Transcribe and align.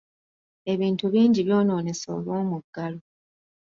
Ebintu 0.71 1.03
bingi 1.13 1.39
byonoonese 1.47 2.05
olw’omuggalo. 2.15 2.99